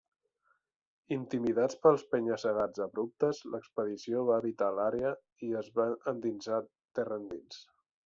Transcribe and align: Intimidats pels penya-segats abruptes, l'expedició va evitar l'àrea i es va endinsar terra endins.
Intimidats 1.15 1.77
pels 1.83 2.05
penya-segats 2.15 2.83
abruptes, 2.87 3.43
l'expedició 3.57 4.27
va 4.33 4.41
evitar 4.45 4.73
l'àrea 4.81 5.15
i 5.51 5.55
es 5.65 5.73
va 5.81 5.91
endinsar 6.17 6.67
terra 6.99 7.25
endins. 7.25 7.67